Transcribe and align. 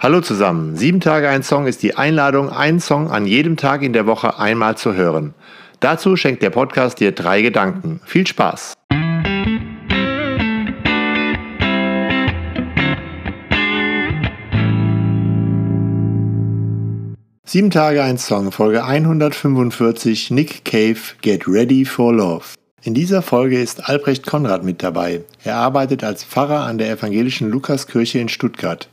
Hallo 0.00 0.20
zusammen. 0.20 0.76
Sieben 0.76 1.00
Tage 1.00 1.28
ein 1.28 1.42
Song 1.42 1.66
ist 1.66 1.82
die 1.82 1.96
Einladung, 1.96 2.50
einen 2.50 2.78
Song 2.78 3.10
an 3.10 3.26
jedem 3.26 3.56
Tag 3.56 3.82
in 3.82 3.92
der 3.92 4.06
Woche 4.06 4.38
einmal 4.38 4.76
zu 4.76 4.94
hören. 4.94 5.34
Dazu 5.80 6.14
schenkt 6.14 6.40
der 6.40 6.50
Podcast 6.50 7.00
dir 7.00 7.10
drei 7.10 7.42
Gedanken. 7.42 8.00
Viel 8.04 8.24
Spaß! 8.24 8.74
Sieben 17.44 17.70
Tage 17.70 18.04
ein 18.04 18.18
Song, 18.18 18.52
Folge 18.52 18.84
145, 18.84 20.30
Nick 20.30 20.64
Cave, 20.64 21.00
Get 21.22 21.48
Ready 21.48 21.84
for 21.84 22.12
Love. 22.12 22.44
In 22.84 22.94
dieser 22.94 23.22
Folge 23.22 23.60
ist 23.60 23.88
Albrecht 23.88 24.24
Konrad 24.24 24.62
mit 24.62 24.80
dabei. 24.80 25.22
Er 25.42 25.56
arbeitet 25.56 26.04
als 26.04 26.22
Pfarrer 26.22 26.66
an 26.66 26.78
der 26.78 26.92
evangelischen 26.92 27.50
Lukaskirche 27.50 28.20
in 28.20 28.28
Stuttgart. 28.28 28.88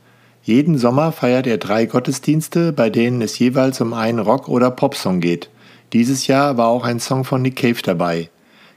Jeden 0.46 0.78
Sommer 0.78 1.10
feiert 1.10 1.48
er 1.48 1.58
drei 1.58 1.86
Gottesdienste, 1.86 2.72
bei 2.72 2.88
denen 2.88 3.20
es 3.20 3.36
jeweils 3.36 3.80
um 3.80 3.92
einen 3.92 4.20
Rock- 4.20 4.48
oder 4.48 4.70
Popsong 4.70 5.18
geht. 5.18 5.50
Dieses 5.92 6.28
Jahr 6.28 6.56
war 6.56 6.68
auch 6.68 6.84
ein 6.84 7.00
Song 7.00 7.24
von 7.24 7.42
Nick 7.42 7.56
Cave 7.56 7.82
dabei. 7.82 8.30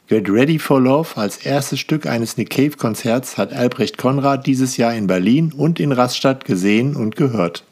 Get 0.07 0.27
Ready 0.31 0.57
for 0.57 0.81
Love 0.81 1.09
als 1.15 1.37
erstes 1.37 1.79
Stück 1.79 2.07
eines 2.07 2.37
Nick 2.37 2.49
Cave 2.49 2.71
Konzerts 2.71 3.37
hat 3.37 3.53
Albrecht 3.53 3.99
Konrad 3.99 4.47
dieses 4.47 4.77
Jahr 4.77 4.95
in 4.95 5.05
Berlin 5.05 5.53
und 5.55 5.79
in 5.79 5.91
Rastatt 5.91 6.43
gesehen 6.43 6.95
und 6.95 7.15
gehört. 7.15 7.63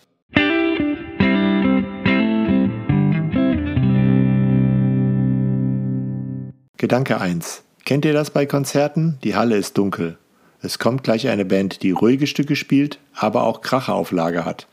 Gedanke 6.77 7.19
1. 7.19 7.63
Kennt 7.83 8.05
ihr 8.05 8.13
das 8.13 8.29
bei 8.29 8.45
Konzerten? 8.45 9.17
Die 9.23 9.33
Halle 9.33 9.57
ist 9.57 9.75
dunkel. 9.75 10.19
Es 10.61 10.79
kommt 10.79 11.03
gleich 11.03 11.27
eine 11.27 11.45
Band, 11.45 11.83
die 11.83 11.91
ruhige 11.91 12.27
Stücke 12.27 12.55
spielt, 12.55 12.99
aber 13.13 13.43
auch 13.43 13.61
Kracherauflage 13.61 14.43
hat. 14.43 14.67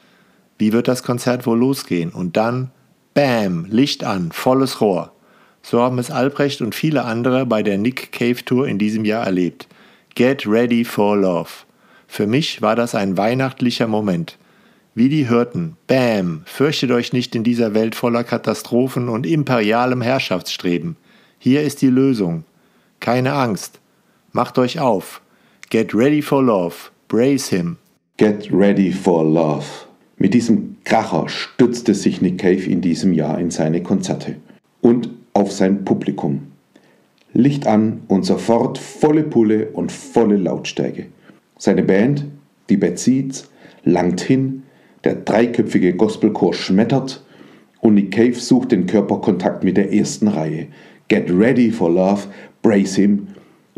Wie 0.59 0.73
wird 0.73 0.89
das 0.89 1.03
Konzert 1.03 1.47
wohl 1.47 1.59
losgehen? 1.59 2.11
Und 2.11 2.37
dann, 2.37 2.71
Bam, 3.13 3.67
Licht 3.69 4.05
an, 4.05 4.33
volles 4.33 4.81
Rohr. 4.81 5.13
So 5.63 5.81
haben 5.81 5.99
es 5.99 6.11
Albrecht 6.11 6.61
und 6.63 6.75
viele 6.75 7.05
andere 7.05 7.47
bei 7.47 7.63
der 7.63 7.79
Nick 7.79 8.13
Cave 8.13 8.45
Tour 8.45 8.67
in 8.67 8.79
diesem 8.79 9.05
Jahr 9.05 9.25
erlebt. 9.25 9.69
Get 10.15 10.47
ready 10.47 10.85
for 10.85 11.17
love. 11.17 11.51
Für 12.07 12.27
mich 12.27 12.63
war 12.63 12.77
das 12.77 12.95
ein 12.95 13.17
weihnachtlicher 13.17 13.87
Moment. 13.87 14.39
Wie 14.95 15.09
die 15.09 15.29
hörten, 15.29 15.77
Bam, 15.89 16.43
fürchtet 16.45 16.93
euch 16.93 17.13
nicht 17.13 17.35
in 17.35 17.43
dieser 17.43 17.75
Welt 17.75 17.97
voller 17.97 18.23
Katastrophen 18.23 19.09
und 19.09 19.27
imperialem 19.27 20.03
Herrschaftsstreben. 20.03 20.97
Hier 21.39 21.63
ist 21.63 21.83
die 21.83 21.89
Lösung. 21.89 22.45
Keine 23.01 23.33
Angst. 23.33 23.81
Macht 24.33 24.57
euch 24.59 24.79
auf. 24.79 25.21
Get 25.71 25.95
ready 25.95 26.23
for 26.23 26.43
love. 26.43 26.91
Brace 27.09 27.49
him. 27.49 27.79
Get 28.17 28.53
ready 28.53 28.93
for 28.93 29.25
love. 29.25 29.67
Mit 30.19 30.35
diesem 30.35 30.77
Kracher 30.85 31.29
stützte 31.29 31.95
sich 31.95 32.21
Nick 32.21 32.39
Cave 32.39 32.65
in 32.71 32.81
diesem 32.81 33.13
Jahr 33.13 33.41
in 33.41 33.51
seine 33.51 33.83
Konzerte 33.83 34.37
und 34.83 35.09
auf 35.33 35.51
sein 35.51 35.85
Publikum. 35.85 36.53
Licht 37.33 37.67
an 37.67 38.03
und 38.07 38.25
sofort 38.25 38.79
volle 38.79 39.25
Pulle 39.25 39.71
und 39.71 39.91
volle 39.91 40.37
Lautstärke. 40.37 41.07
Seine 41.59 41.83
Band, 41.83 42.27
die 42.69 42.77
Bad 42.77 42.99
Seeds, 42.99 43.51
langt 43.83 44.21
hin, 44.21 44.63
der 45.03 45.17
dreiköpfige 45.17 45.95
Gospelchor 45.95 46.55
schmettert 46.55 47.25
und 47.81 47.95
Nick 47.95 48.13
Cave 48.13 48.35
sucht 48.35 48.71
den 48.71 48.87
Körperkontakt 48.87 49.65
mit 49.65 49.77
der 49.77 49.93
ersten 49.93 50.29
Reihe. 50.29 50.69
Get 51.09 51.31
ready 51.31 51.71
for 51.71 51.91
love, 51.91 52.29
brace 52.63 52.95
him. 52.95 53.29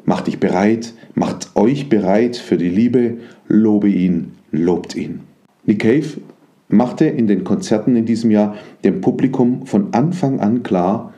Macht 0.06 0.28
dich 0.28 0.38
bereit, 0.38 0.94
macht 1.14 1.56
euch 1.56 1.88
bereit 1.88 2.36
für 2.36 2.56
die 2.56 2.68
Liebe, 2.68 3.18
lobe 3.48 3.88
ihn, 3.88 4.32
lobt 4.52 4.94
ihn. 4.94 5.20
Nick 5.64 5.80
Cave 5.80 6.20
machte 6.68 7.06
in 7.06 7.26
den 7.26 7.42
Konzerten 7.42 7.96
in 7.96 8.06
diesem 8.06 8.30
Jahr 8.30 8.56
dem 8.84 9.00
Publikum 9.00 9.66
von 9.66 9.92
Anfang 9.92 10.38
an 10.38 10.62
klar, 10.62 11.12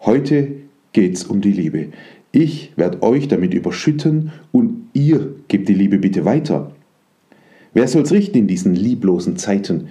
heute 0.00 0.48
geht's 0.92 1.22
um 1.22 1.40
die 1.40 1.52
Liebe. 1.52 1.86
Ich 2.32 2.72
werde 2.74 3.00
euch 3.02 3.28
damit 3.28 3.54
überschütten 3.54 4.32
und 4.50 4.88
ihr 4.92 5.34
gebt 5.46 5.68
die 5.68 5.74
Liebe 5.74 5.98
bitte 5.98 6.24
weiter. 6.24 6.72
Wer 7.74 7.86
soll's 7.86 8.10
richten 8.10 8.38
in 8.38 8.46
diesen 8.48 8.74
lieblosen 8.74 9.36
Zeiten, 9.36 9.86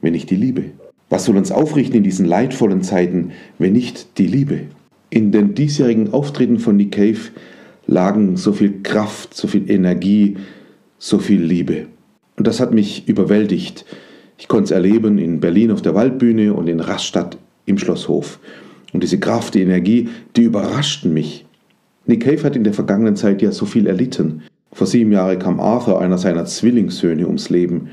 wenn 0.00 0.12
nicht 0.12 0.30
die 0.30 0.36
Liebe? 0.36 0.64
Was 1.10 1.26
soll 1.26 1.36
uns 1.36 1.52
aufrichten 1.52 1.96
in 1.96 2.02
diesen 2.02 2.24
leidvollen 2.24 2.82
Zeiten, 2.82 3.32
wenn 3.58 3.74
nicht 3.74 4.16
die 4.16 4.26
Liebe? 4.26 4.60
In 5.10 5.32
den 5.32 5.54
diesjährigen 5.54 6.14
Auftritten 6.14 6.58
von 6.58 6.76
Nick 6.76 6.92
Cave 6.92 7.30
lagen 7.88 8.36
so 8.36 8.52
viel 8.52 8.82
Kraft, 8.82 9.34
so 9.34 9.48
viel 9.48 9.68
Energie, 9.68 10.36
so 10.98 11.18
viel 11.18 11.42
Liebe. 11.42 11.86
Und 12.36 12.46
das 12.46 12.60
hat 12.60 12.72
mich 12.72 13.08
überwältigt. 13.08 13.84
Ich 14.36 14.46
konnte 14.46 14.64
es 14.66 14.70
erleben 14.70 15.18
in 15.18 15.40
Berlin 15.40 15.72
auf 15.72 15.82
der 15.82 15.96
Waldbühne 15.96 16.54
und 16.54 16.68
in 16.68 16.78
Rastatt 16.78 17.38
im 17.66 17.78
Schlosshof. 17.78 18.38
Und 18.92 19.02
diese 19.02 19.18
Kraft, 19.18 19.54
die 19.54 19.62
Energie, 19.62 20.08
die 20.36 20.42
überraschten 20.42 21.12
mich. 21.12 21.44
Nick 22.06 22.24
Cave 22.24 22.44
hat 22.44 22.56
in 22.56 22.64
der 22.64 22.72
vergangenen 22.72 23.16
Zeit 23.16 23.42
ja 23.42 23.50
so 23.50 23.66
viel 23.66 23.86
erlitten. 23.86 24.42
Vor 24.72 24.86
sieben 24.86 25.12
Jahren 25.12 25.38
kam 25.38 25.58
Arthur, 25.58 26.00
einer 26.00 26.18
seiner 26.18 26.44
Zwillingssöhne, 26.44 27.26
ums 27.26 27.50
Leben. 27.50 27.88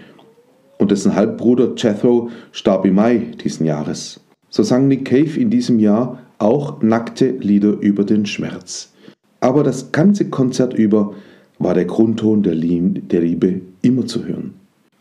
Und 0.78 0.91
dessen 0.91 1.16
Halbbruder 1.16 1.73
Jethro 1.75 2.29
starb 2.51 2.85
im 2.85 2.95
Mai 2.95 3.34
diesen 3.44 3.66
Jahres. 3.66 4.22
So 4.50 4.61
sang 4.61 4.88
Nick 4.88 5.05
Cave 5.05 5.39
in 5.39 5.50
diesem 5.50 5.79
Jahr 5.79 6.19
auch 6.38 6.81
nackte 6.81 7.29
Lieder 7.29 7.79
über 7.79 8.03
den 8.03 8.25
Schmerz. 8.25 8.94
Aber 9.45 9.61
das 9.61 9.91
ganze 9.91 10.25
Konzert 10.25 10.73
über 10.73 11.13
war 11.59 11.75
der 11.75 11.85
Grundton 11.85 12.41
der 12.41 12.56
Liebe 12.56 13.61
immer 13.83 14.07
zu 14.07 14.25
hören. 14.25 14.56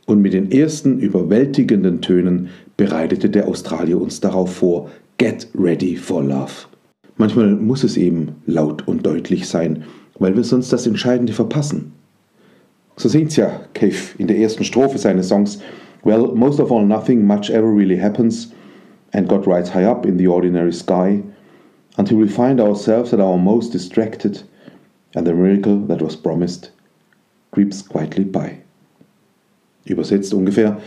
Und 0.04 0.20
mit 0.20 0.34
den 0.34 0.52
ersten 0.52 0.98
überwältigenden 0.98 2.02
Tönen 2.02 2.50
bereitete 2.76 3.30
der 3.30 3.48
Australier 3.48 3.98
uns 3.98 4.20
darauf 4.20 4.54
vor, 4.54 4.90
Get 5.16 5.48
ready 5.58 5.96
for 5.96 6.22
love. 6.22 6.52
Manchmal 7.16 7.54
muss 7.54 7.84
es 7.84 7.96
eben 7.96 8.32
laut 8.44 8.86
und 8.86 9.06
deutlich 9.06 9.48
sein, 9.48 9.84
weil 10.18 10.36
wir 10.36 10.44
sonst 10.44 10.70
das 10.74 10.86
Entscheidende 10.86 11.32
verpassen. 11.32 11.92
So 12.98 13.08
singt's 13.08 13.36
ja 13.36 13.62
Cave 13.72 13.96
in 14.18 14.26
der 14.26 14.36
ersten 14.36 14.64
Strophe 14.64 14.98
seines 14.98 15.28
Songs 15.28 15.58
Well, 16.02 16.32
most 16.34 16.60
of 16.60 16.70
all 16.70 16.84
nothing 16.84 17.26
much 17.26 17.48
ever 17.48 17.74
really 17.74 17.96
happens 17.96 18.52
and 19.14 19.26
God 19.26 19.46
rides 19.46 19.74
high 19.74 19.86
up 19.86 20.04
in 20.04 20.18
the 20.18 20.28
ordinary 20.28 20.74
sky, 20.74 21.22
until 21.96 22.18
we 22.18 22.28
find 22.28 22.60
ourselves 22.60 23.12
at 23.12 23.20
our 23.20 23.38
most 23.38 23.72
distracted, 23.72 24.42
and 25.14 25.26
the 25.26 25.32
miracle 25.32 25.78
that 25.86 26.02
was 26.02 26.16
promised 26.16 26.70
creeps 27.52 27.82
quietly 27.82 28.24
by. 28.24 28.58
Übersetzt 29.86 30.34
ungefähr, 30.34 30.80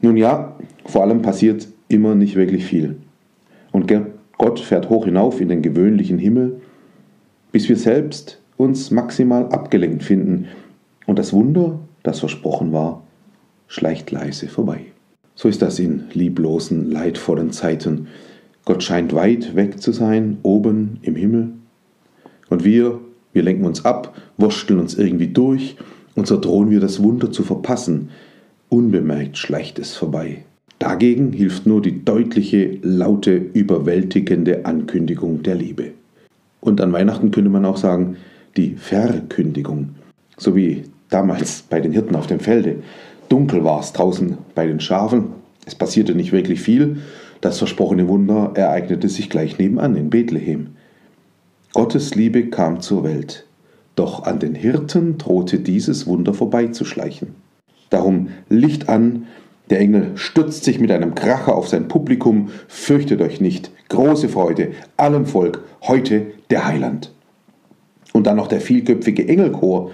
nun 0.00 0.16
ja, 0.16 0.56
vor 0.86 1.02
allem 1.02 1.22
passiert 1.22 1.68
immer 1.88 2.14
nicht 2.14 2.34
wirklich 2.34 2.64
viel. 2.64 2.96
Und 3.72 3.92
Gott 4.38 4.60
fährt 4.60 4.88
hoch 4.88 5.04
hinauf 5.04 5.40
in 5.40 5.48
den 5.48 5.62
gewöhnlichen 5.62 6.18
Himmel, 6.18 6.60
bis 7.52 7.68
wir 7.68 7.76
selbst 7.76 8.40
uns 8.56 8.90
maximal 8.90 9.46
abgelenkt 9.50 10.02
finden 10.02 10.46
und 11.06 11.18
das 11.18 11.32
Wunder, 11.32 11.78
das 12.02 12.20
versprochen 12.20 12.72
war, 12.72 13.02
schleicht 13.66 14.10
leise 14.10 14.48
vorbei. 14.48 14.86
So 15.34 15.48
ist 15.48 15.62
das 15.62 15.78
in 15.78 16.04
lieblosen, 16.12 16.90
leidvollen 16.90 17.52
Zeiten. 17.52 18.08
Gott 18.68 18.82
scheint 18.82 19.14
weit 19.14 19.56
weg 19.56 19.80
zu 19.80 19.92
sein, 19.92 20.36
oben 20.42 20.98
im 21.00 21.16
Himmel. 21.16 21.52
Und 22.50 22.64
wir, 22.64 23.00
wir 23.32 23.42
lenken 23.42 23.64
uns 23.64 23.86
ab, 23.86 24.14
wursteln 24.36 24.78
uns 24.78 24.92
irgendwie 24.92 25.28
durch 25.28 25.78
und 26.14 26.26
so 26.26 26.38
drohen 26.38 26.70
wir 26.70 26.78
das 26.78 27.02
Wunder 27.02 27.32
zu 27.32 27.44
verpassen. 27.44 28.10
Unbemerkt 28.68 29.38
schleicht 29.38 29.78
es 29.78 29.96
vorbei. 29.96 30.44
Dagegen 30.78 31.32
hilft 31.32 31.64
nur 31.64 31.80
die 31.80 32.04
deutliche, 32.04 32.76
laute, 32.82 33.36
überwältigende 33.36 34.66
Ankündigung 34.66 35.42
der 35.42 35.54
Liebe. 35.54 35.92
Und 36.60 36.82
an 36.82 36.92
Weihnachten 36.92 37.30
könnte 37.30 37.48
man 37.48 37.64
auch 37.64 37.78
sagen, 37.78 38.18
die 38.58 38.74
Verkündigung. 38.74 39.94
So 40.36 40.54
wie 40.54 40.82
damals 41.08 41.62
bei 41.62 41.80
den 41.80 41.92
Hirten 41.92 42.14
auf 42.14 42.26
dem 42.26 42.40
Felde. 42.40 42.82
Dunkel 43.30 43.64
war 43.64 43.80
es 43.80 43.94
draußen 43.94 44.36
bei 44.54 44.66
den 44.66 44.80
Schafen. 44.80 45.28
Es 45.64 45.74
passierte 45.74 46.14
nicht 46.14 46.32
wirklich 46.32 46.60
viel. 46.60 46.98
Das 47.40 47.58
versprochene 47.58 48.08
Wunder 48.08 48.52
ereignete 48.54 49.08
sich 49.08 49.30
gleich 49.30 49.58
nebenan 49.58 49.96
in 49.96 50.10
Bethlehem. 50.10 50.70
Gottes 51.72 52.14
Liebe 52.14 52.46
kam 52.46 52.80
zur 52.80 53.04
Welt. 53.04 53.46
Doch 53.94 54.24
an 54.24 54.38
den 54.38 54.54
Hirten 54.54 55.18
drohte 55.18 55.58
dieses 55.58 56.06
Wunder 56.06 56.34
vorbeizuschleichen. 56.34 57.34
Darum 57.90 58.28
Licht 58.48 58.88
an, 58.88 59.26
der 59.70 59.80
Engel 59.80 60.12
stürzt 60.14 60.64
sich 60.64 60.80
mit 60.80 60.90
einem 60.90 61.14
Kracher 61.14 61.54
auf 61.54 61.68
sein 61.68 61.88
Publikum, 61.88 62.48
fürchtet 62.68 63.20
euch 63.20 63.40
nicht, 63.40 63.70
große 63.88 64.28
Freude, 64.28 64.72
allem 64.96 65.26
Volk, 65.26 65.62
heute 65.82 66.26
der 66.50 66.66
Heiland. 66.66 67.12
Und 68.12 68.26
dann 68.26 68.36
noch 68.36 68.48
der 68.48 68.60
vielköpfige 68.60 69.28
Engelchor, 69.28 69.90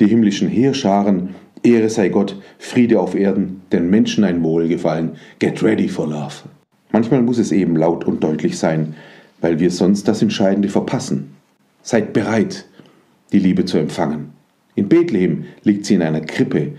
die 0.00 0.06
himmlischen 0.06 0.48
Heerscharen, 0.48 1.34
Ehre 1.62 1.88
sei 1.88 2.08
Gott, 2.08 2.36
Friede 2.58 3.00
auf 3.00 3.14
Erden, 3.14 3.62
den 3.70 3.88
Menschen 3.88 4.24
ein 4.24 4.42
Wohlgefallen. 4.42 5.12
Get 5.38 5.62
ready 5.62 5.88
for 5.88 6.08
love. 6.08 6.42
Manchmal 6.92 7.22
muss 7.22 7.38
es 7.38 7.52
eben 7.52 7.76
laut 7.76 8.04
und 8.04 8.22
deutlich 8.22 8.58
sein, 8.58 8.94
weil 9.40 9.58
wir 9.58 9.70
sonst 9.70 10.06
das 10.08 10.22
Entscheidende 10.22 10.68
verpassen. 10.68 11.34
Seid 11.82 12.12
bereit, 12.12 12.66
die 13.32 13.38
Liebe 13.38 13.64
zu 13.64 13.78
empfangen. 13.78 14.32
In 14.74 14.88
Bethlehem 14.88 15.44
liegt 15.64 15.86
sie 15.86 15.94
in 15.94 16.02
einer 16.02 16.20
Krippe. 16.20 16.72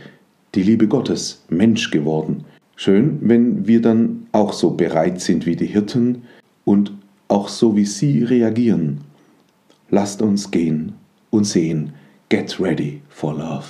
die 0.56 0.64
Liebe 0.64 0.88
Gottes, 0.88 1.44
Mensch 1.50 1.90
geworden. 1.90 2.46
Schön, 2.76 3.18
wenn 3.22 3.66
wir 3.66 3.82
dann 3.82 4.28
auch 4.32 4.54
so 4.54 4.72
bereit 4.72 5.20
sind 5.20 5.48
wie 5.48 5.56
die 5.56 5.66
Hirten 5.66 6.24
und 6.64 6.94
auch 7.28 7.48
so 7.48 7.76
wie 7.76 7.86
sie 7.86 8.24
reagieren. 8.24 9.02
Lasst 9.90 10.22
uns 10.22 10.52
gehen 10.52 10.94
und 11.32 11.46
sehen. 11.46 11.94
Get 12.30 12.60
ready 12.60 13.02
for 13.10 13.34
love. 13.34 13.66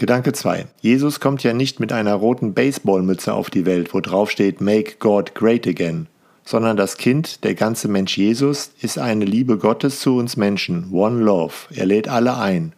Gedanke 0.00 0.32
2. 0.32 0.64
Jesus 0.80 1.20
kommt 1.20 1.42
ja 1.42 1.52
nicht 1.52 1.78
mit 1.78 1.92
einer 1.92 2.14
roten 2.14 2.54
Baseballmütze 2.54 3.34
auf 3.34 3.50
die 3.50 3.66
Welt, 3.66 3.92
wo 3.92 4.00
drauf 4.00 4.30
steht 4.30 4.62
Make 4.62 4.94
God 4.98 5.34
Great 5.34 5.66
Again, 5.66 6.06
sondern 6.42 6.78
das 6.78 6.96
Kind, 6.96 7.44
der 7.44 7.54
ganze 7.54 7.86
Mensch 7.86 8.16
Jesus, 8.16 8.70
ist 8.80 8.98
eine 8.98 9.26
Liebe 9.26 9.58
Gottes 9.58 10.00
zu 10.00 10.16
uns 10.16 10.38
Menschen, 10.38 10.90
One 10.90 11.22
Love. 11.22 11.52
Er 11.74 11.84
lädt 11.84 12.08
alle 12.08 12.38
ein. 12.38 12.72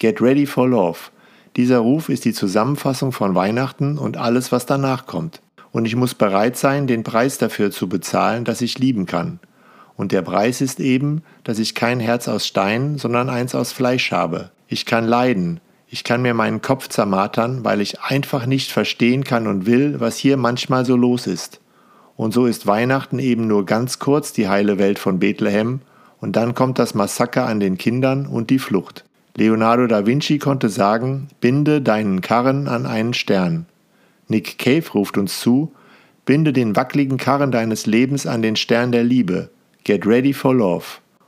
Get 0.00 0.20
ready 0.20 0.46
for 0.46 0.68
love. 0.68 0.98
Dieser 1.54 1.78
Ruf 1.78 2.08
ist 2.08 2.24
die 2.24 2.32
Zusammenfassung 2.32 3.12
von 3.12 3.36
Weihnachten 3.36 3.96
und 3.96 4.16
alles, 4.16 4.50
was 4.50 4.66
danach 4.66 5.06
kommt. 5.06 5.42
Und 5.70 5.84
ich 5.84 5.94
muss 5.94 6.16
bereit 6.16 6.56
sein, 6.56 6.88
den 6.88 7.04
Preis 7.04 7.38
dafür 7.38 7.70
zu 7.70 7.88
bezahlen, 7.88 8.44
dass 8.44 8.60
ich 8.60 8.80
lieben 8.80 9.06
kann. 9.06 9.38
Und 9.94 10.10
der 10.10 10.22
Preis 10.22 10.60
ist 10.60 10.80
eben, 10.80 11.22
dass 11.44 11.60
ich 11.60 11.76
kein 11.76 12.00
Herz 12.00 12.26
aus 12.26 12.44
Stein, 12.48 12.98
sondern 12.98 13.30
eins 13.30 13.54
aus 13.54 13.70
Fleisch 13.70 14.10
habe. 14.10 14.50
Ich 14.66 14.86
kann 14.86 15.04
leiden, 15.04 15.60
ich 15.94 16.02
kann 16.02 16.22
mir 16.22 16.34
meinen 16.34 16.60
Kopf 16.60 16.88
zermartern, 16.88 17.64
weil 17.64 17.80
ich 17.80 18.00
einfach 18.00 18.46
nicht 18.46 18.72
verstehen 18.72 19.22
kann 19.22 19.46
und 19.46 19.64
will, 19.64 20.00
was 20.00 20.16
hier 20.16 20.36
manchmal 20.36 20.84
so 20.84 20.96
los 20.96 21.28
ist. 21.28 21.60
Und 22.16 22.34
so 22.34 22.46
ist 22.46 22.66
Weihnachten 22.66 23.20
eben 23.20 23.46
nur 23.46 23.64
ganz 23.64 24.00
kurz 24.00 24.32
die 24.32 24.48
heile 24.48 24.80
Welt 24.80 24.98
von 24.98 25.20
Bethlehem, 25.20 25.82
und 26.18 26.34
dann 26.34 26.56
kommt 26.56 26.80
das 26.80 26.94
Massaker 26.94 27.46
an 27.46 27.60
den 27.60 27.78
Kindern 27.78 28.26
und 28.26 28.50
die 28.50 28.58
Flucht. 28.58 29.04
Leonardo 29.36 29.86
da 29.86 30.04
Vinci 30.04 30.38
konnte 30.38 30.68
sagen, 30.68 31.28
binde 31.40 31.80
deinen 31.80 32.22
Karren 32.22 32.66
an 32.66 32.86
einen 32.86 33.14
Stern. 33.14 33.66
Nick 34.26 34.58
Cave 34.58 34.90
ruft 34.94 35.16
uns 35.16 35.38
zu, 35.38 35.70
binde 36.26 36.52
den 36.52 36.74
wackeligen 36.74 37.18
Karren 37.18 37.52
deines 37.52 37.86
Lebens 37.86 38.26
an 38.26 38.42
den 38.42 38.56
Stern 38.56 38.90
der 38.90 39.04
Liebe. 39.04 39.48
Get 39.84 40.04
ready 40.08 40.32
for 40.32 40.56
love. 40.56 40.86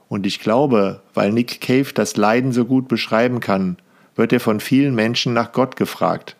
Und 0.08 0.26
ich 0.26 0.40
glaube, 0.40 1.02
weil 1.14 1.30
Nick 1.30 1.60
Cave 1.60 1.92
das 1.94 2.16
Leiden 2.16 2.50
so 2.50 2.64
gut 2.64 2.88
beschreiben 2.88 3.38
kann, 3.38 3.76
wird 4.16 4.32
er 4.32 4.40
von 4.40 4.60
vielen 4.60 4.94
Menschen 4.94 5.34
nach 5.34 5.52
Gott 5.52 5.76
gefragt. 5.76 6.36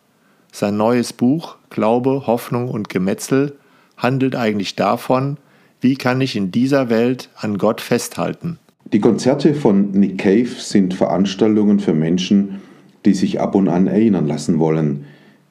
Sein 0.51 0.77
neues 0.77 1.13
Buch 1.13 1.57
Glaube, 1.71 2.27
Hoffnung 2.27 2.69
und 2.69 2.89
Gemetzel 2.89 3.57
handelt 3.99 4.35
eigentlich 4.35 4.75
davon, 4.75 5.37
wie 5.81 5.97
kann 5.97 6.21
ich 6.23 6.35
in 6.35 6.51
dieser 6.51 6.89
Welt 6.89 7.29
an 7.37 7.59
Gott 7.59 7.83
festhalten. 7.83 8.59
Die 8.93 9.01
Konzerte 9.01 9.55
von 9.55 9.91
Nick 9.91 10.19
Cave 10.19 10.49
sind 10.59 10.95
Veranstaltungen 10.95 11.81
für 11.81 11.93
Menschen, 11.93 12.63
die 13.05 13.13
sich 13.13 13.41
ab 13.41 13.55
und 13.55 13.69
an 13.69 13.87
erinnern 13.87 14.27
lassen 14.27 14.59
wollen, 14.59 15.05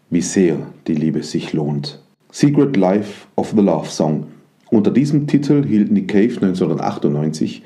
wie 0.09 0.21
sehr 0.21 0.57
die 0.87 0.95
Liebe 0.95 1.21
sich 1.21 1.53
lohnt. 1.53 2.01
Secret 2.31 2.75
Life 2.75 3.27
of 3.35 3.51
the 3.55 3.61
Love 3.61 3.89
Song. 3.89 4.27
Unter 4.71 4.91
diesem 4.91 5.27
Titel 5.27 5.65
hielt 5.65 5.91
Nick 5.91 6.07
Cave 6.07 6.35
1998 6.41 7.61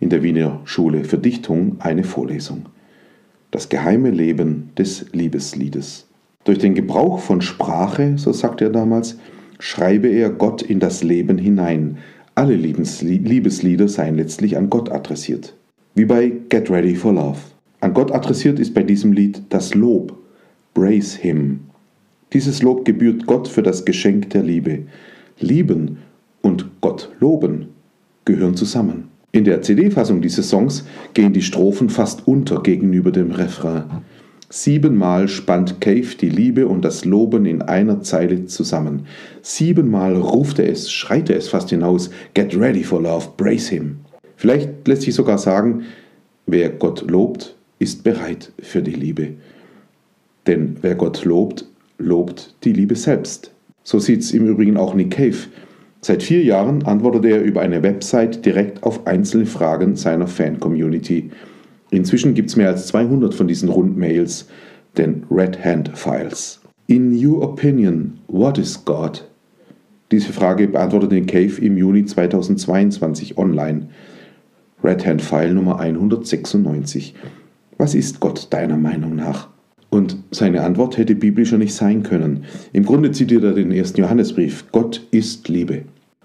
in 0.00 0.10
der 0.10 0.22
Wiener 0.22 0.60
Schule 0.64 1.04
für 1.04 1.18
Dichtung 1.18 1.76
eine 1.80 2.04
Vorlesung 2.04 2.66
das 3.54 3.68
geheime 3.68 4.10
Leben 4.10 4.70
des 4.76 5.06
Liebesliedes. 5.12 6.08
Durch 6.42 6.58
den 6.58 6.74
Gebrauch 6.74 7.20
von 7.20 7.40
Sprache, 7.40 8.14
so 8.16 8.32
sagt 8.32 8.60
er 8.60 8.70
damals, 8.70 9.16
schreibe 9.60 10.08
er 10.08 10.30
Gott 10.30 10.60
in 10.60 10.80
das 10.80 11.04
Leben 11.04 11.38
hinein. 11.38 11.98
Alle 12.34 12.56
Liebeslieder 12.56 13.86
seien 13.86 14.16
letztlich 14.16 14.56
an 14.56 14.70
Gott 14.70 14.90
adressiert. 14.90 15.54
Wie 15.94 16.04
bei 16.04 16.32
Get 16.48 16.68
Ready 16.68 16.96
for 16.96 17.12
Love. 17.12 17.38
An 17.78 17.94
Gott 17.94 18.10
adressiert 18.10 18.58
ist 18.58 18.74
bei 18.74 18.82
diesem 18.82 19.12
Lied 19.12 19.42
das 19.50 19.72
Lob. 19.72 20.18
Praise 20.74 21.16
Him. 21.16 21.60
Dieses 22.32 22.60
Lob 22.60 22.84
gebührt 22.84 23.24
Gott 23.26 23.46
für 23.46 23.62
das 23.62 23.84
Geschenk 23.84 24.30
der 24.30 24.42
Liebe. 24.42 24.80
Lieben 25.38 25.98
und 26.42 26.80
Gott 26.80 27.12
loben 27.20 27.68
gehören 28.24 28.56
zusammen. 28.56 29.13
In 29.34 29.42
der 29.42 29.62
CD-Fassung 29.62 30.22
dieses 30.22 30.48
Songs 30.48 30.84
gehen 31.12 31.32
die 31.32 31.42
Strophen 31.42 31.90
fast 31.90 32.28
unter 32.28 32.62
gegenüber 32.62 33.10
dem 33.10 33.32
Refrain. 33.32 33.82
Siebenmal 34.48 35.26
spannt 35.26 35.80
Cave 35.80 36.14
die 36.20 36.28
Liebe 36.28 36.68
und 36.68 36.84
das 36.84 37.04
Loben 37.04 37.44
in 37.44 37.60
einer 37.60 38.00
Zeile 38.00 38.46
zusammen. 38.46 39.08
Siebenmal 39.42 40.14
ruft 40.14 40.60
er 40.60 40.68
es, 40.68 40.92
schreit 40.92 41.30
er 41.30 41.36
es 41.36 41.48
fast 41.48 41.70
hinaus: 41.70 42.10
Get 42.34 42.56
ready 42.56 42.84
for 42.84 43.02
love, 43.02 43.30
brace 43.36 43.70
him. 43.70 43.96
Vielleicht 44.36 44.86
lässt 44.86 45.02
sich 45.02 45.16
sogar 45.16 45.38
sagen: 45.38 45.82
Wer 46.46 46.68
Gott 46.68 47.10
lobt, 47.10 47.56
ist 47.80 48.04
bereit 48.04 48.52
für 48.60 48.82
die 48.82 48.92
Liebe. 48.92 49.30
Denn 50.46 50.76
wer 50.80 50.94
Gott 50.94 51.24
lobt, 51.24 51.64
lobt 51.98 52.54
die 52.62 52.72
Liebe 52.72 52.94
selbst. 52.94 53.50
So 53.82 53.98
sieht 53.98 54.20
es 54.20 54.30
im 54.30 54.46
Übrigen 54.46 54.76
auch 54.76 54.94
Nick 54.94 55.10
Cave. 55.10 55.48
Seit 56.04 56.22
vier 56.22 56.42
Jahren 56.42 56.82
antwortet 56.82 57.24
er 57.24 57.40
über 57.40 57.62
eine 57.62 57.82
Website 57.82 58.44
direkt 58.44 58.82
auf 58.82 59.06
einzelne 59.06 59.46
Fragen 59.46 59.96
seiner 59.96 60.26
Fan-Community. 60.26 61.30
Inzwischen 61.90 62.34
gibt 62.34 62.50
es 62.50 62.56
mehr 62.56 62.68
als 62.68 62.88
200 62.88 63.32
von 63.32 63.48
diesen 63.48 63.70
Rundmails, 63.70 64.46
den 64.98 65.24
Red 65.30 65.64
Hand 65.64 65.92
Files. 65.94 66.60
In 66.88 67.10
your 67.26 67.42
opinion, 67.42 68.18
what 68.28 68.58
is 68.58 68.84
God? 68.84 69.26
Diese 70.12 70.34
Frage 70.34 70.68
beantwortete 70.68 71.22
Cave 71.22 71.58
im 71.62 71.78
Juni 71.78 72.04
2022 72.04 73.38
online. 73.38 73.88
Red 74.82 75.06
Hand 75.06 75.22
File 75.22 75.54
Nummer 75.54 75.80
196. 75.80 77.14
Was 77.78 77.94
ist 77.94 78.20
Gott 78.20 78.48
deiner 78.50 78.76
Meinung 78.76 79.16
nach? 79.16 79.48
Und 79.88 80.18
seine 80.32 80.64
Antwort 80.64 80.98
hätte 80.98 81.14
biblischer 81.14 81.56
nicht 81.56 81.72
sein 81.72 82.02
können. 82.02 82.44
Im 82.74 82.84
Grunde 82.84 83.12
zitiert 83.12 83.44
er 83.44 83.54
den 83.54 83.72
ersten 83.72 84.02
Johannesbrief. 84.02 84.66
Gott 84.70 85.06
ist 85.10 85.48
Liebe. 85.48 85.84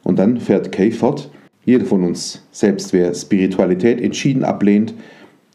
Und 0.09 0.17
dann 0.17 0.39
fährt 0.39 0.71
Kay 0.71 0.89
fort, 0.89 1.29
jeder 1.65 1.85
von 1.85 2.03
uns, 2.03 2.41
selbst 2.49 2.93
wer 2.93 3.13
Spiritualität 3.13 4.01
entschieden 4.01 4.43
ablehnt, 4.43 4.95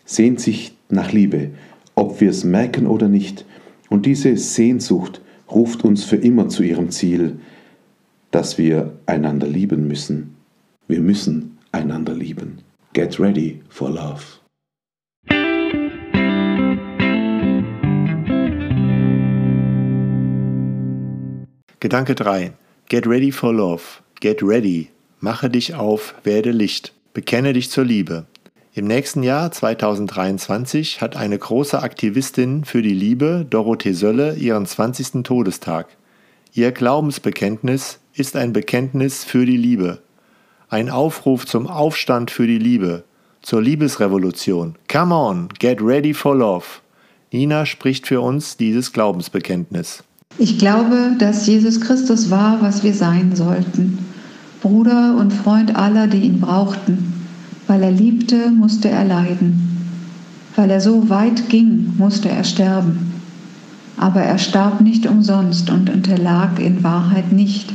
sehnt 0.05 0.39
sich 0.39 0.77
nach 0.89 1.11
Liebe, 1.11 1.51
ob 1.97 2.21
wir 2.21 2.31
es 2.31 2.45
merken 2.45 2.87
oder 2.87 3.09
nicht. 3.09 3.45
Und 3.91 4.07
diese 4.07 4.37
Sehnsucht 4.37 5.21
ruft 5.51 5.85
uns 5.85 6.05
für 6.05 6.15
immer 6.15 6.49
zu 6.49 6.63
ihrem 6.63 6.91
Ziel, 6.91 7.41
dass 8.31 8.57
wir 8.57 8.93
einander 9.07 9.49
lieben 9.49 9.89
müssen. 9.89 10.37
Wir 10.87 11.01
müssen 11.01 11.59
einander 11.73 12.15
lieben. 12.15 12.59
Get 12.93 13.19
ready 13.19 13.61
for 13.69 13.91
love. 13.91 14.23
Gedanke 21.81 22.15
3. 22.15 22.53
Get 22.89 23.09
ready 23.09 23.33
for 23.33 23.53
love. 23.53 24.04
Get 24.25 24.43
ready, 24.43 24.89
mache 25.21 25.51
dich 25.51 25.75
auf, 25.75 26.15
werde 26.25 26.51
Licht, 26.51 26.95
bekenne 27.13 27.53
dich 27.53 27.71
zur 27.71 27.85
Liebe. 27.85 28.25
Im 28.73 28.87
nächsten 28.87 29.23
Jahr 29.23 29.53
2023 29.53 31.03
hat 31.03 31.15
eine 31.15 31.37
große 31.37 31.83
Aktivistin 31.83 32.65
für 32.65 32.81
die 32.81 32.95
Liebe, 32.95 33.47
Dorothee 33.51 33.93
Sölle, 33.93 34.37
ihren 34.37 34.65
20. 34.65 35.25
Todestag. 35.25 35.89
Ihr 36.55 36.73
Glaubensbekenntnis 36.73 37.99
ist 38.15 38.35
ein 38.35 38.55
Bekenntnis 38.55 39.25
für 39.25 39.45
die 39.45 39.59
Liebe. 39.59 39.99
Ein 40.71 40.89
Aufruf 40.89 41.45
zum 41.45 41.67
Aufstand 41.67 42.31
für 42.31 42.47
die 42.47 42.57
Liebe, 42.57 43.05
zur 43.43 43.61
Liebesrevolution. 43.61 44.77
Come 44.91 45.15
on, 45.15 45.51
get 45.59 45.83
ready 45.83 46.15
for 46.15 46.35
love. 46.35 46.65
Nina 47.31 47.67
spricht 47.67 48.07
für 48.07 48.23
uns 48.23 48.57
dieses 48.57 48.91
Glaubensbekenntnis. 48.95 50.03
Ich 50.39 50.59
glaube, 50.59 51.15
dass 51.19 51.47
Jesus 51.47 51.79
Christus 51.79 52.31
war, 52.31 52.63
was 52.63 52.83
wir 52.83 52.95
sein 52.95 53.37
sollten. 53.37 54.04
Bruder 54.65 55.15
und 55.19 55.31
Freund 55.31 55.77
aller, 55.77 56.07
die 56.07 56.21
ihn 56.21 56.41
brauchten. 56.41 57.13
Weil 57.67 57.83
er 57.83 57.91
liebte, 57.91 58.51
musste 58.51 58.89
er 58.89 59.05
leiden. 59.05 59.61
Weil 60.57 60.71
er 60.71 60.81
so 60.81 61.11
weit 61.11 61.51
ging, 61.51 61.93
musste 61.99 62.31
er 62.31 62.45
sterben. 62.45 63.13
Aber 63.99 64.23
er 64.23 64.39
starb 64.39 64.81
nicht 64.81 65.07
umsonst 65.07 65.69
und 65.69 65.91
unterlag 65.91 66.59
in 66.59 66.83
Wahrheit 66.83 67.31
nicht. 67.31 67.75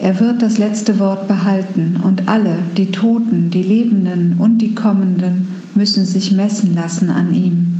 Er 0.00 0.18
wird 0.18 0.42
das 0.42 0.58
letzte 0.58 0.98
Wort 0.98 1.28
behalten 1.28 2.00
und 2.02 2.28
alle, 2.28 2.58
die 2.76 2.90
Toten, 2.90 3.50
die 3.50 3.62
Lebenden 3.62 4.34
und 4.36 4.58
die 4.58 4.74
Kommenden, 4.74 5.46
müssen 5.76 6.04
sich 6.04 6.32
messen 6.32 6.74
lassen 6.74 7.10
an 7.10 7.32
ihm. 7.32 7.74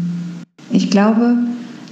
Ich 0.70 0.92
glaube, 0.92 1.38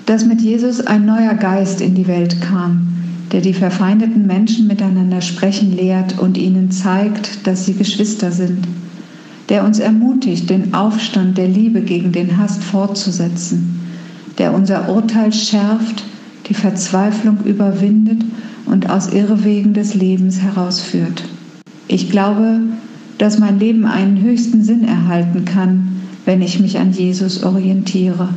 dass 0.06 0.24
mit 0.24 0.40
Jesus 0.40 0.80
ein 0.80 1.06
neuer 1.06 1.34
Geist 1.34 1.80
in 1.80 1.96
die 1.96 2.06
Welt 2.06 2.40
kam, 2.40 2.91
der 3.32 3.40
die 3.40 3.54
verfeindeten 3.54 4.26
Menschen 4.26 4.66
miteinander 4.66 5.22
sprechen 5.22 5.74
lehrt 5.74 6.18
und 6.18 6.36
ihnen 6.36 6.70
zeigt, 6.70 7.46
dass 7.46 7.64
sie 7.64 7.74
Geschwister 7.74 8.30
sind, 8.30 8.68
der 9.48 9.64
uns 9.64 9.78
ermutigt, 9.78 10.50
den 10.50 10.74
Aufstand 10.74 11.38
der 11.38 11.48
Liebe 11.48 11.80
gegen 11.80 12.12
den 12.12 12.36
Hass 12.36 12.58
fortzusetzen, 12.58 13.80
der 14.38 14.54
unser 14.54 14.94
Urteil 14.94 15.32
schärft, 15.32 16.04
die 16.48 16.54
Verzweiflung 16.54 17.38
überwindet 17.44 18.22
und 18.66 18.90
aus 18.90 19.12
Irrwegen 19.12 19.72
des 19.72 19.94
Lebens 19.94 20.40
herausführt. 20.40 21.24
Ich 21.88 22.10
glaube, 22.10 22.60
dass 23.18 23.38
mein 23.38 23.58
Leben 23.58 23.86
einen 23.86 24.20
höchsten 24.20 24.62
Sinn 24.62 24.84
erhalten 24.84 25.44
kann, 25.44 26.02
wenn 26.24 26.42
ich 26.42 26.60
mich 26.60 26.78
an 26.78 26.92
Jesus 26.92 27.42
orientiere. 27.42 28.28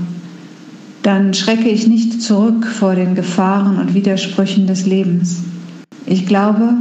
Dann 1.05 1.35
schrecke 1.35 1.69
ich 1.69 1.85
nicht 1.85 2.19
zurück 2.19 2.65
vor 2.65 2.95
den 2.95 3.13
Gefahren 3.13 3.77
und 3.77 3.93
Widersprüchen 3.93 4.65
des 4.65 4.88
Lebens. 4.88 5.43
Ich 6.07 6.25
glaube, 6.25 6.74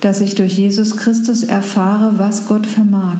dass 0.00 0.22
ich 0.22 0.34
durch 0.34 0.56
Jesus 0.56 0.96
Christus 0.96 1.42
erfahre, 1.42 2.18
was 2.18 2.48
Gott 2.48 2.66
vermag. 2.66 3.18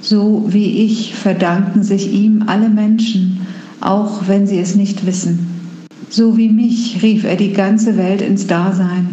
So 0.00 0.44
wie 0.48 0.84
ich 0.84 1.14
verdanken 1.14 1.84
sich 1.84 2.12
ihm 2.12 2.42
alle 2.48 2.68
Menschen, 2.68 3.46
auch 3.80 4.26
wenn 4.26 4.48
sie 4.48 4.58
es 4.58 4.74
nicht 4.74 5.06
wissen. 5.06 5.46
So 6.10 6.36
wie 6.36 6.48
mich 6.48 7.00
rief 7.00 7.22
er 7.22 7.36
die 7.36 7.52
ganze 7.52 7.96
Welt 7.96 8.22
ins 8.22 8.48
Dasein. 8.48 9.06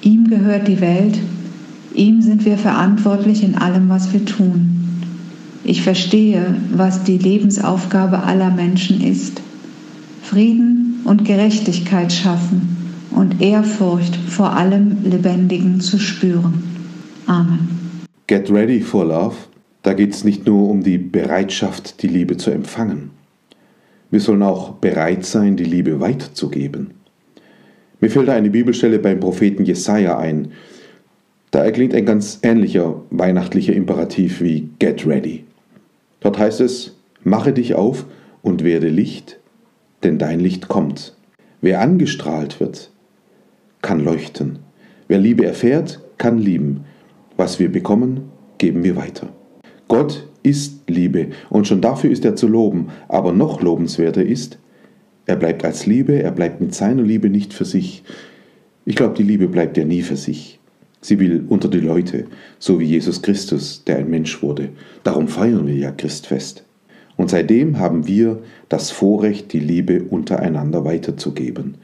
Ihm 0.00 0.30
gehört 0.30 0.66
die 0.66 0.80
Welt, 0.80 1.18
ihm 1.94 2.22
sind 2.22 2.46
wir 2.46 2.56
verantwortlich 2.56 3.44
in 3.44 3.56
allem, 3.56 3.90
was 3.90 4.14
wir 4.14 4.24
tun. 4.24 4.71
Ich 5.64 5.82
verstehe, 5.82 6.56
was 6.72 7.04
die 7.04 7.18
Lebensaufgabe 7.18 8.24
aller 8.24 8.50
Menschen 8.50 9.00
ist. 9.00 9.40
Frieden 10.22 11.00
und 11.04 11.24
Gerechtigkeit 11.24 12.12
schaffen 12.12 12.76
und 13.10 13.40
Ehrfurcht 13.40 14.16
vor 14.16 14.56
allem 14.56 14.98
Lebendigen 15.04 15.80
zu 15.80 15.98
spüren. 15.98 16.64
Amen. 17.26 17.68
Get 18.26 18.50
ready 18.50 18.80
for 18.80 19.04
love. 19.04 19.36
Da 19.82 19.94
geht 19.94 20.14
es 20.14 20.24
nicht 20.24 20.46
nur 20.46 20.68
um 20.68 20.82
die 20.82 20.98
Bereitschaft, 20.98 22.02
die 22.02 22.08
Liebe 22.08 22.36
zu 22.36 22.50
empfangen. 22.50 23.10
Wir 24.10 24.20
sollen 24.20 24.42
auch 24.42 24.72
bereit 24.74 25.24
sein, 25.24 25.56
die 25.56 25.64
Liebe 25.64 26.00
weiterzugeben. 26.00 26.90
Mir 28.00 28.10
fällt 28.10 28.28
da 28.28 28.34
eine 28.34 28.50
Bibelstelle 28.50 28.98
beim 28.98 29.20
Propheten 29.20 29.64
Jesaja 29.64 30.18
ein. 30.18 30.52
Da 31.50 31.64
erklingt 31.64 31.94
ein 31.94 32.06
ganz 32.06 32.40
ähnlicher 32.42 33.02
weihnachtlicher 33.10 33.74
Imperativ 33.74 34.40
wie 34.40 34.68
Get 34.78 35.06
ready. 35.06 35.44
Dort 36.22 36.38
heißt 36.38 36.60
es: 36.60 36.96
Mache 37.24 37.52
dich 37.52 37.74
auf 37.74 38.06
und 38.42 38.64
werde 38.64 38.88
Licht, 38.88 39.38
denn 40.02 40.18
dein 40.18 40.40
Licht 40.40 40.68
kommt. 40.68 41.16
Wer 41.60 41.80
angestrahlt 41.80 42.58
wird, 42.60 42.90
kann 43.82 44.04
leuchten. 44.04 44.58
Wer 45.08 45.18
Liebe 45.18 45.44
erfährt, 45.44 46.00
kann 46.18 46.38
lieben. 46.38 46.84
Was 47.36 47.58
wir 47.58 47.70
bekommen, 47.70 48.30
geben 48.58 48.84
wir 48.84 48.96
weiter. 48.96 49.28
Gott 49.88 50.28
ist 50.42 50.88
Liebe 50.88 51.28
und 51.50 51.66
schon 51.66 51.80
dafür 51.80 52.10
ist 52.10 52.24
er 52.24 52.36
zu 52.36 52.48
loben, 52.48 52.88
aber 53.08 53.32
noch 53.32 53.60
lobenswerter 53.62 54.24
ist, 54.24 54.58
er 55.26 55.36
bleibt 55.36 55.64
als 55.64 55.86
Liebe, 55.86 56.20
er 56.20 56.32
bleibt 56.32 56.60
mit 56.60 56.74
seiner 56.74 57.02
Liebe 57.02 57.30
nicht 57.30 57.54
für 57.54 57.64
sich. 57.64 58.02
Ich 58.84 58.96
glaube, 58.96 59.14
die 59.14 59.22
Liebe 59.22 59.48
bleibt 59.48 59.76
ja 59.76 59.84
nie 59.84 60.02
für 60.02 60.16
sich. 60.16 60.58
Sie 61.02 61.18
will 61.18 61.44
unter 61.48 61.68
die 61.68 61.80
Leute, 61.80 62.26
so 62.60 62.78
wie 62.78 62.84
Jesus 62.84 63.20
Christus, 63.20 63.82
der 63.84 63.98
ein 63.98 64.08
Mensch 64.08 64.40
wurde. 64.40 64.70
Darum 65.02 65.26
feiern 65.26 65.66
wir 65.66 65.74
ja 65.74 65.90
Christfest. 65.90 66.64
Und 67.16 67.28
seitdem 67.28 67.78
haben 67.78 68.06
wir 68.06 68.40
das 68.68 68.90
Vorrecht, 68.92 69.52
die 69.52 69.60
Liebe 69.60 70.04
untereinander 70.04 70.84
weiterzugeben. 70.84 71.74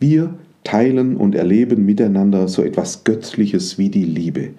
Wir 0.00 0.34
teilen 0.64 1.16
und 1.16 1.36
erleben 1.36 1.86
miteinander 1.86 2.48
so 2.48 2.62
etwas 2.62 3.04
Göttliches 3.04 3.78
wie 3.78 3.90
die 3.90 4.04
Liebe. 4.04 4.50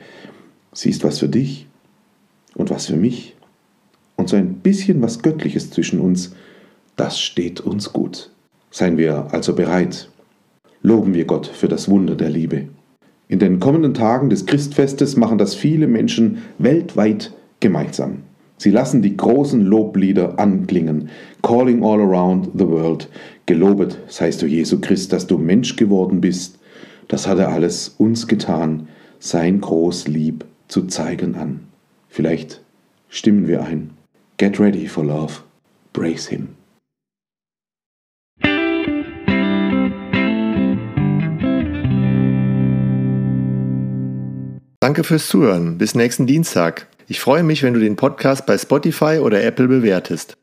Sie 0.72 0.90
ist 0.90 1.04
was 1.04 1.20
für 1.20 1.30
dich 1.30 1.68
und 2.56 2.70
was 2.70 2.86
für 2.86 2.96
mich. 2.96 3.36
Und 4.16 4.30
so 4.30 4.38
ein 4.38 4.56
bisschen 4.56 5.02
was 5.02 5.22
Göttliches 5.22 5.72
zwischen 5.72 6.00
uns, 6.00 6.34
das 6.96 7.20
steht 7.20 7.60
uns 7.60 7.92
gut. 7.92 8.32
Seien 8.72 8.98
wir 8.98 9.28
also 9.32 9.54
bereit. 9.54 10.10
Loben 10.82 11.14
wir 11.14 11.26
Gott 11.26 11.48
für 11.48 11.68
das 11.68 11.90
Wunder 11.90 12.16
der 12.16 12.30
Liebe. 12.30 12.70
In 13.28 13.40
den 13.40 13.60
kommenden 13.60 13.94
Tagen 13.94 14.30
des 14.30 14.46
Christfestes 14.46 15.18
machen 15.18 15.38
das 15.38 15.56
viele 15.56 15.88
Menschen 15.88 16.44
weltweit 16.60 17.34
gemeinsam. 17.60 18.20
Sie 18.58 18.70
lassen 18.70 19.02
die 19.02 19.18
großen 19.18 19.62
Loblieder 19.62 20.40
anklingen, 20.40 21.10
calling 21.42 21.84
all 21.84 22.00
around 22.00 22.50
the 22.54 22.68
world. 22.68 23.10
Gelobet 23.48 23.98
seist 24.08 24.42
du, 24.42 24.46
Jesu 24.46 24.80
Christ, 24.80 25.12
dass 25.12 25.28
du 25.28 25.38
Mensch 25.38 25.76
geworden 25.76 26.22
bist. 26.22 26.60
Das 27.08 27.28
hat 27.28 27.40
er 27.40 27.50
alles 27.50 27.96
uns 27.98 28.28
getan, 28.28 28.88
sein 29.20 29.60
groß 29.60 30.08
Lieb 30.08 30.46
zu 30.68 30.84
zeigen 30.84 31.36
an. 31.36 31.62
Vielleicht 32.10 32.62
stimmen 33.10 33.48
wir 33.48 33.64
ein. 33.64 33.90
Get 34.38 34.60
ready 34.60 34.88
for 34.88 35.04
love. 35.04 35.34
Brace 35.94 36.28
him. 36.28 36.50
Danke 44.86 45.04
fürs 45.04 45.30
Zuhören. 45.30 45.80
Bis 45.80 45.96
nächsten 45.96 46.28
Dienstag. 46.28 46.86
Ich 47.08 47.20
freue 47.20 47.42
mich, 47.42 47.64
wenn 47.64 47.74
du 47.74 47.80
den 47.80 47.96
Podcast 47.96 48.46
bei 48.46 48.56
Spotify 48.56 49.18
oder 49.20 49.44
Apple 49.44 49.68
bewertest. 49.68 50.38